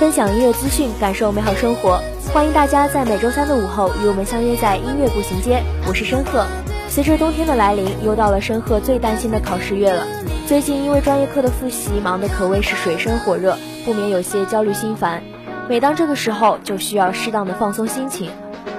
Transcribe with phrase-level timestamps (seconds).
[0.00, 2.00] 分享音乐资讯，感受美好生活。
[2.32, 5.62] 欢迎大家在每周三的午后与我们相约在音乐步行街。
[5.86, 6.46] 我是申鹤。
[6.88, 10.06] 随着冬天的来临，又到了申鹤最担心的考试月了。
[10.46, 15.22] 最近因为专业课的复习忙得可谓是水深火热，不免有些焦虑心烦。
[15.68, 18.30] 每当这个时候，就需要适当的放松心情。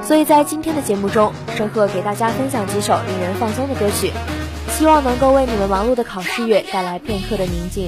[0.01, 4.11] 所以在今天的节目中，申鹤给大家分享几首令人放松的歌曲，
[4.71, 7.87] 希望能够为你们忙碌的考试月带来片刻的宁静。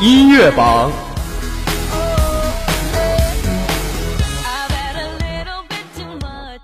[0.00, 0.90] 音乐榜。
[4.42, 6.60] I've had a little bit too much.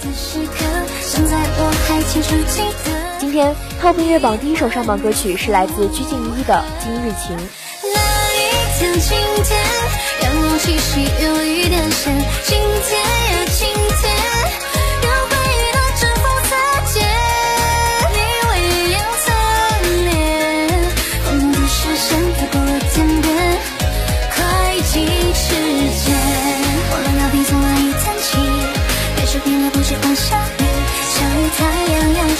[0.00, 0.64] 此时刻，
[1.02, 2.92] 现在我还清楚记得。
[3.18, 7.36] 今天 Top 音乐榜第一首上榜歌曲是来自鞠婧祎的《今日情》。
[7.82, 7.98] 那
[8.32, 8.38] 一
[8.78, 9.60] 天晴天，
[10.22, 12.14] 阳光气息有一点咸，
[12.44, 12.93] 今天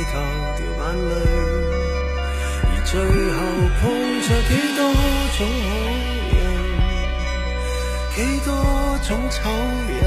[0.00, 0.12] 以后
[0.56, 1.12] 掉眼泪
[2.64, 2.92] 而最
[3.36, 3.38] 后
[3.80, 3.82] 碰
[4.22, 4.80] 着几多
[5.36, 5.68] 种好
[6.32, 6.36] 人
[8.16, 8.48] 几多
[9.06, 9.36] 种丑
[10.00, 10.02] 人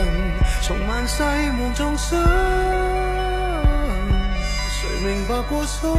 [0.64, 2.09] 从万世望众生
[4.72, 5.96] 谁明白过所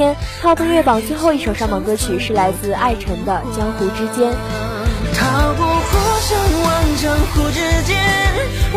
[0.00, 4.32] 天 Top 乐榜最后一首上榜歌曲是来自艾辰的《江湖之间》。
[5.14, 7.98] 踏过火山万江湖之间，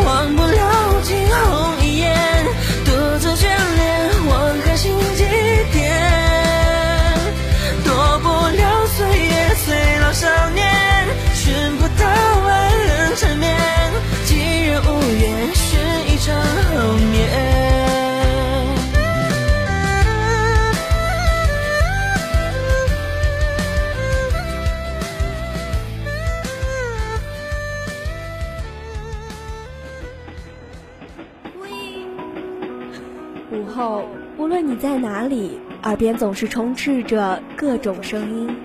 [0.03, 2.13] 忘不了惊鸿一眼，
[2.83, 5.23] 独自眷恋，望海心几
[5.71, 5.93] 点，
[7.85, 10.61] 躲不了岁月催老少年，
[35.27, 38.55] 里，耳边总是充斥着各种声音。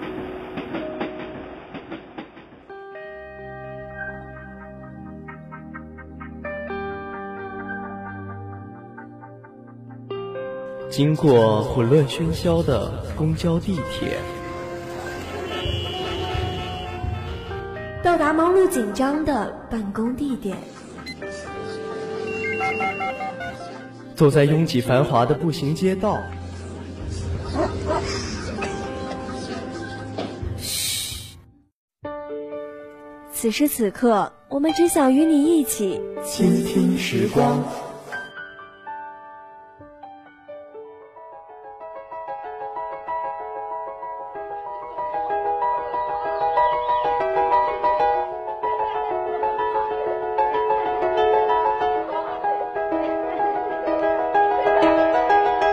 [10.90, 14.18] 经过混乱喧嚣的公交、地铁，
[18.02, 20.56] 到达忙碌紧张的办公地点，
[24.16, 26.20] 走在拥挤繁华的步行街道，
[33.40, 37.62] 此时此刻，我们只想与你一起倾听时光。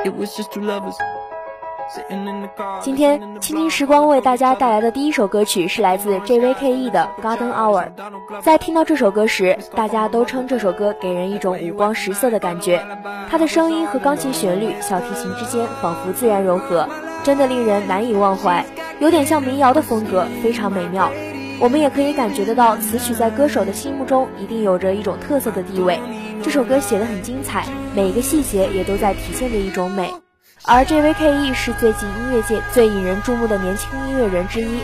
[0.04, 0.96] It was just two lovers
[2.82, 7.88] 今天，倾听时光为大家带来的第一首歌曲是来自 JVKE 的《Garden Hour》。
[8.42, 12.84] 在听到这首歌时，大家都称这首歌给人一种五光十色的感觉。
[13.30, 16.88] 它的声音和钢琴旋律、小提琴之间仿佛自然融合，
[17.24, 18.66] 真的令人难以忘怀。
[19.00, 21.12] 有点像民谣的风格，非常美妙。
[21.60, 26.00] 我们也可以感觉得到，此曲在歌手的心目中一定有着一种特色的地位。
[26.42, 27.66] 这首歌写得很精彩，
[27.96, 30.12] 每一个细节也都在体现着一种美。
[30.68, 34.82] 而 JVKE 是最近音乐界最引人注目的年轻音乐人之一，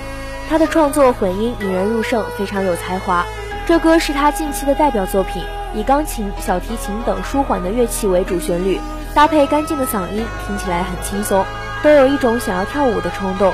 [0.47, 3.25] 他的创作混音引人入胜，非常有才华。
[3.65, 5.43] 这歌是他近期的代表作品，
[5.73, 8.79] 以钢琴、小提琴等舒缓的乐器为主旋律，
[9.15, 11.43] 搭配干净的嗓音，听起来很轻松，
[11.81, 13.51] 都有一种想要跳舞的冲动。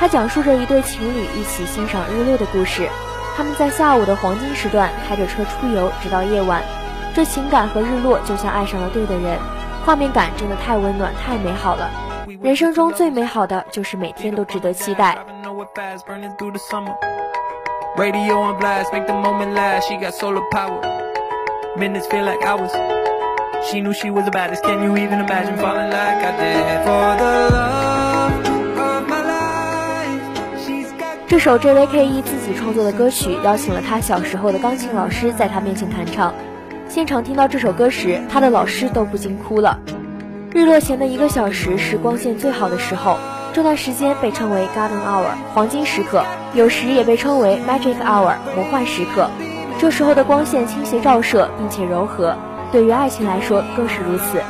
[0.00, 2.88] 他讲述着一对情侣一起欣赏日落的故事，
[3.36, 6.64] 他们在下午的黄金时段开着车出游，直到夜晚。
[7.14, 9.38] 这情感和日落就像爱上了对的人，
[9.84, 11.90] 画面感真的太温暖、太美好了。
[12.42, 15.18] 人生中最美好的就是每天都值得期待。
[17.96, 19.88] Radio on blast, make the moment last.
[19.88, 20.80] She got solar power.
[21.76, 22.70] Minutes feel like hours.
[23.64, 24.62] She knew she was the baddest.
[24.62, 26.84] Can you even imagine falling like I did?
[26.84, 28.32] For the love
[28.78, 30.22] of my life,
[30.64, 31.18] she's got.
[31.26, 36.32] 这首 JVKE 自己创作的歌曲，邀请了他小时候的钢琴老师在他面前弹唱。
[36.90, 39.78] 现场听到这首歌时，他的老师都不禁哭了。
[40.52, 43.16] 日落前的一个小时是光线最好的时候，
[43.52, 49.30] 这段时间被称为 Garden Hour 黄金时刻，有时也被称为 Magic Hour 魔幻时刻。
[49.78, 52.36] 这时候的光线倾斜照射，并且柔和，
[52.72, 54.42] 对于爱情来说更是如此。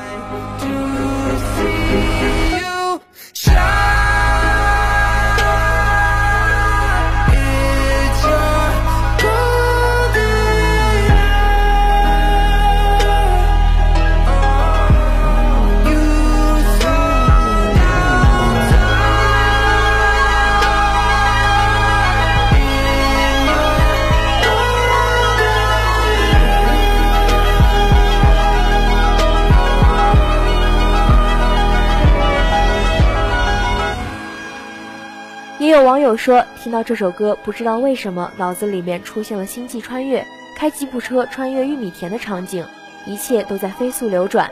[35.81, 40.23] 有网友说，听到这首歌，不知道为什么脑子里面出现了星际穿越，
[40.55, 42.63] 开吉普车穿越玉米田的场景，
[43.07, 44.51] 一切都在飞速流转。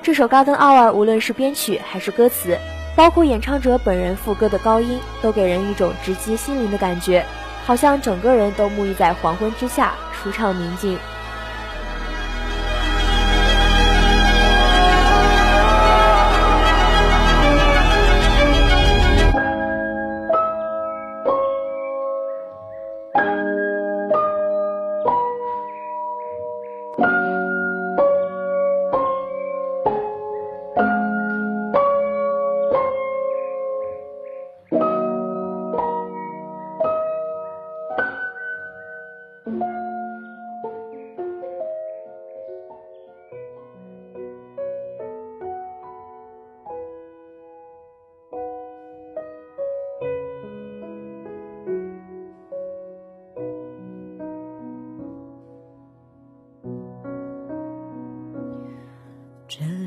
[0.00, 2.56] 这首《Garden Hour》无论是编曲还是歌词，
[2.94, 7.26] 包括演唱者本人副歌的高音，都给人一种直击心灵的感觉，
[7.66, 10.96] 好像整个人都沐浴在黄昏之下，舒畅宁静。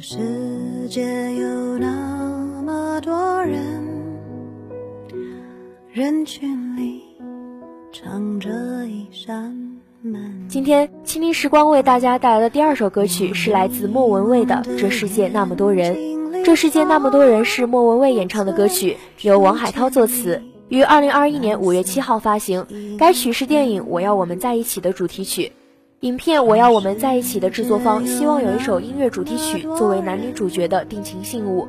[0.05, 0.17] 世
[0.89, 1.01] 界
[1.35, 3.57] 有那么多人，
[5.93, 7.01] 人群里
[7.93, 8.49] 藏着
[8.85, 10.45] 一扇门。
[10.49, 15.95] 今天，倾听时光为大家带来的第二首歌曲是来自莫文蔚的《这世界那么多人》。
[16.43, 22.97] 这世界那么多人是莫文蔚演唱的歌曲，由王海涛作词，于二零二一年五月七号发行。
[22.99, 25.53] 该曲是电影《我要我们在一起》的主题曲。
[26.03, 31.65] 影片《我要我们在一起》的制作方希望有一首音乐主题曲作为男女主角的定情信物。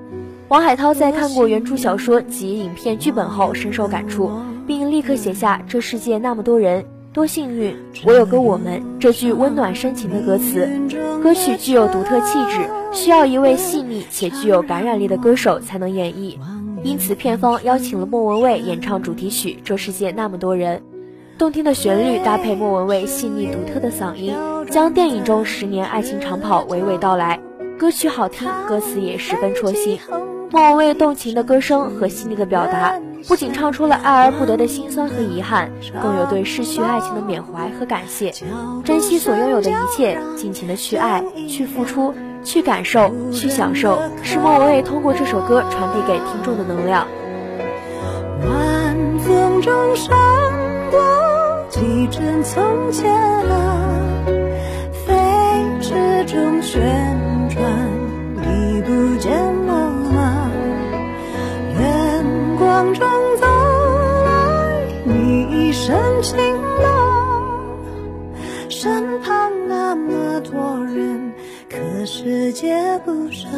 [0.48, 4.32] 王海涛在看过原著小说及影片剧本后深受感触，
[4.66, 10.68] 并立刻写下“这世界那么多人，多幸运，我有个我们”这句温暖深情的歌词。
[11.22, 16.36] 歌曲具有独特气质，需要一位细腻且具有感染力的歌手才能演绎，
[16.82, 20.78] 因此片方邀请了莫文蔚演唱主题曲《这世界那么多人》。
[21.36, 24.36] 动听的旋律搭配莫文蔚细腻独特的嗓音，
[24.70, 27.40] 将电影中十年爱情长跑娓娓道来。
[27.76, 29.98] 歌曲好听，歌词也十分戳心。
[30.52, 38.32] 莫文蔚动情的歌声和细腻的表达，不仅唱出了爱而不得的辛酸和遗憾，更有对逝去爱情的缅怀和感谢。
[38.84, 42.14] 珍惜所拥有的一切，尽情的去爱，去付出，
[42.44, 47.08] 去感受，去享受，是莫文蔚通过这首歌传递给听众的能量。
[48.46, 50.16] 晚风中闪
[50.94, 53.12] 过几帧从前
[53.48, 54.24] 啊，
[54.92, 55.12] 飞
[55.80, 56.80] 驰中旋
[57.50, 57.60] 转，
[58.36, 59.32] 你不见
[59.66, 60.50] 了吗？
[61.76, 62.24] 远
[62.56, 63.08] 光中
[63.40, 63.46] 走
[64.24, 66.38] 来，你一身晴
[66.80, 67.76] 朗，
[68.68, 71.32] 身旁那么多人，
[71.68, 73.50] 可世界不声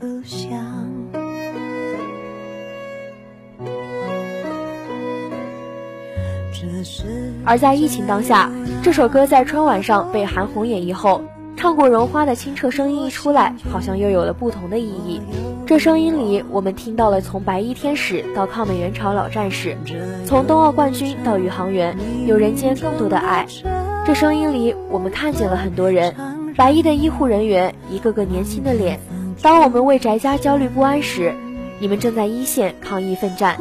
[0.00, 0.85] 不响。
[7.44, 8.50] 而在疫情当下，
[8.82, 11.22] 这首歌在春晚上被韩红演绎后，
[11.56, 15.20] 唱过《绒花》的清澈声音一出来，好像又有了不同的意义。
[15.66, 19.76] 这声音里，我们听到了从白衣天使到抗美援朝老战士，
[20.24, 23.46] 从冬奥冠军到宇航员，有人间更多的爱。
[24.06, 26.14] 这声音里，我们看见了很多人，
[26.56, 29.00] 白衣的医护人员，一个个年轻的脸。
[29.42, 31.34] 当我们为宅家焦虑不安时，
[31.80, 33.56] 你们正在一线抗疫奋战。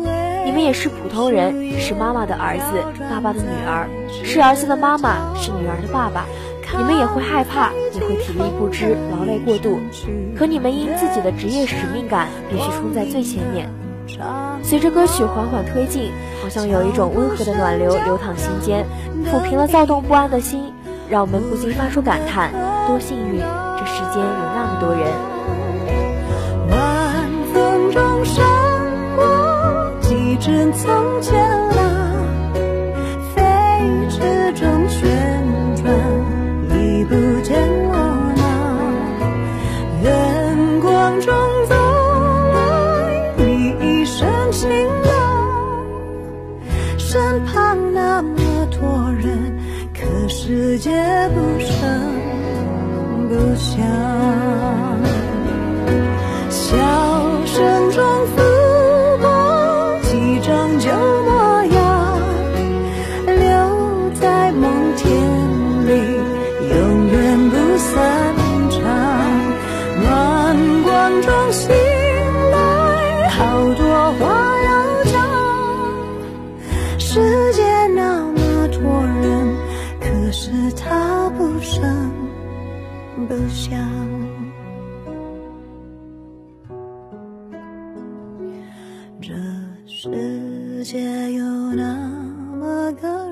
[0.55, 3.89] 你们也是普通人，是妈妈的儿子，爸爸的女儿，
[4.23, 6.23] 是儿子的妈妈，是女儿的爸爸。
[6.77, 9.81] 你们也会害怕，也会体力不支、劳累过度，
[10.33, 13.67] 可你们因自己的职业使命感，必须冲在最前面。
[14.63, 18.85] 随着歌曲缓缓推进，好像有一种温和的暖流流淌心间，
[19.25, 20.71] 抚平了躁动不安的心，
[21.09, 22.53] 让我们不禁发出感叹：
[22.87, 25.34] 多幸运，这世间有那么多人。
[30.75, 31.64] 从前。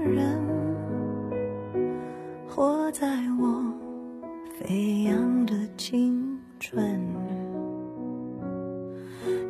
[0.04, 0.38] 人，
[2.48, 3.08] 活在
[3.40, 3.64] 我
[4.60, 7.00] 飞扬的青春，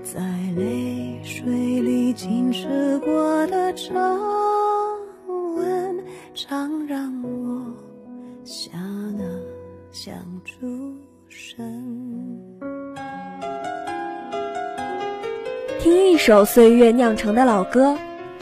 [0.04, 0.20] 在
[0.56, 3.94] 泪水里浸湿过的皱
[5.56, 6.04] 纹，
[6.36, 7.74] 常让我
[8.44, 8.80] 想
[9.18, 9.26] 啊
[9.92, 10.14] 想
[10.46, 10.94] 出
[11.28, 11.66] 神。
[15.80, 17.98] 听一首岁月酿成的老歌，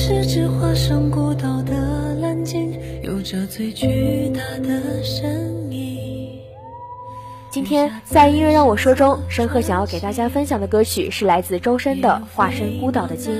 [0.00, 5.28] 是只化身孤岛的蓝鲸，有着最巨大的声
[5.72, 6.38] 音。
[7.50, 13.34] 今天在音乐让我说中，申鹤想要给大家分享的歌曲是来自周深的《化身孤岛的鲸》。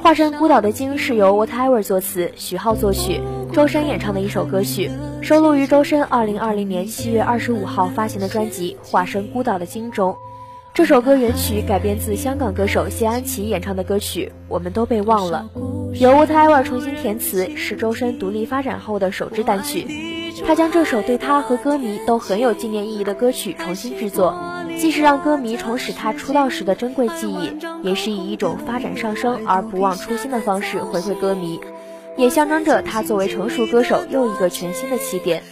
[0.02, 3.20] 《化身孤岛的鲸》是由 Whatever 作词，徐浩作曲，
[3.52, 4.90] 周深演唱的一首歌曲。
[5.20, 10.16] 收录于周深2020年7月25号发行的专辑《化身孤岛的鲸》中。
[10.72, 15.50] 这首歌原曲改编自香港歌手谢安琪演唱的歌曲《我们都被忘了》，
[15.94, 19.86] 由 Walter 重新填词，是周深独立发展后的首支单曲。
[20.46, 24.34] 他将这首对他和歌迷都很有纪念意义的歌曲重新制作，
[24.78, 31.60] 既是让歌迷重拾他出道时的珍贵记忆，也是以一种发展上升而不忘初心的方式回馈歌迷，
[32.16, 35.42] 也象征着他作为成熟歌手又一个全新的起点。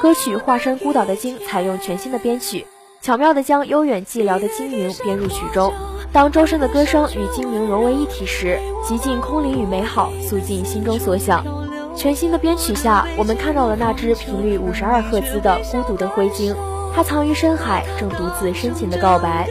[0.00, 2.66] 歌曲《化身孤岛的鲸》采用全新的编曲。
[3.00, 5.72] 巧妙地将悠远寂寥的鲸鸣编入曲中。
[6.12, 11.44] 当周深的歌声与精灵融为一体时，极尽空灵与美好，诉尽心中所想。
[11.94, 16.54] 全新的编曲下，我们看到了那只频率五十二赫兹的孤独的灰鲸，
[16.94, 19.48] 它藏于深海，正独自深情的告白。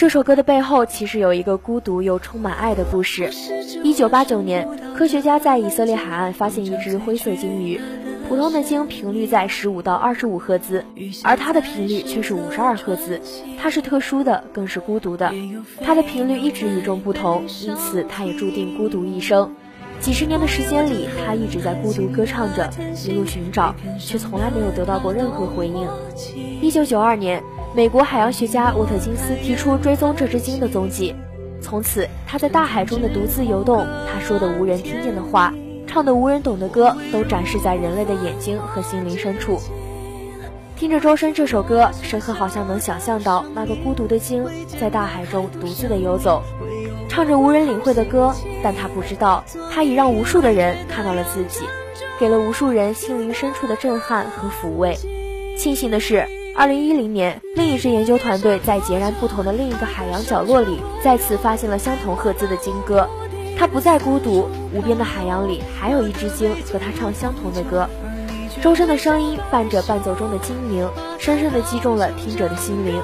[0.00, 3.28] 这首歌的背后其实有一个孤独又充满爱的故事。
[3.84, 4.66] 一九八九年，
[4.96, 7.78] 科学家在以色列海岸发现一只灰色鲸鱼，
[8.26, 10.86] 普通的鲸频率在十五到二十五赫兹，
[11.22, 13.20] 而它的频率却是五十二赫兹。
[13.60, 15.34] 它是特殊的，更是孤独的。
[15.82, 19.54] 它的频率一直与众不同，因此它也注定孤独一生。
[20.00, 22.70] 几十年的时间里，它一直在孤独歌唱着，
[23.06, 25.86] 一路寻找，却从来没有得到过任何回应。
[26.62, 27.42] 一九九二年。
[27.72, 31.14] 美国海洋学家沃特金斯提出追踪这只鲸的踪迹，
[31.62, 35.54] 从此他在大海中的独自游动，他说的无人听见的话，
[35.86, 39.60] 唱的无人懂的歌，都展示在人类的眼睛和心灵深处。
[40.74, 44.44] 听着周深这首歌，申鹤好像能想象到那个孤独的鲸
[44.80, 46.42] 在大海中独自的游走，
[47.08, 48.34] 唱着无人领会的歌，
[48.64, 51.64] 但他不知道，他已让无数的人看到了自己，
[52.18, 54.98] 给了无数人心灵深处的震撼和抚慰。
[55.56, 56.26] 庆幸的是。
[56.56, 63.08] 二零一零年，另一支研究团队在截然不同的另一个海洋角落里，再次发现了相同赫兹的鲸歌。
[63.58, 67.88] 它不再孤独，无边的海洋里还有一只鲸和它唱相同的歌。
[68.62, 73.00] 周深的声音伴着伴奏中的精明，深深地击中了听者的心灵。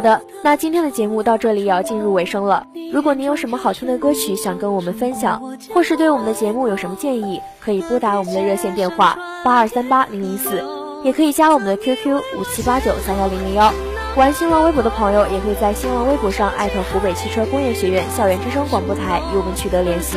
[0.00, 2.66] 好的，那今天的节目到这里也要进入尾声了。
[2.90, 5.42] 如果您有什么好听的歌曲想跟我们分享，
[5.74, 10.64] 或是对我们的节目有什么建议，可以拨打我们的热线电话八二三八零零四，
[11.04, 13.70] 也可以加我们的 QQ 五七八九三幺零零幺。
[14.16, 20.16] 玩新浪微博的朋友，也可以在新浪微博上艾特湖北汽车工业学院校园之声广播台与我们取得联系。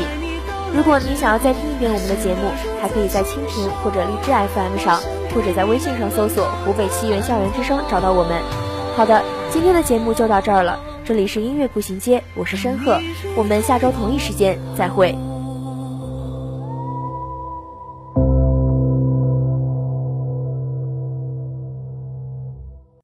[0.73, 2.49] 如果您想要再听一遍我们的节目，
[2.81, 5.01] 还可以在蜻蜓或者荔枝 FM 上，
[5.35, 8.41] 或者在微信上搜索湖北汽院校园之声找到我们。
[8.95, 9.21] 好的。
[9.53, 12.99] 今天的节目就到这儿了，这里是音乐步行街，我是申鹤，
[13.37, 15.15] 我们下周同一时间再会。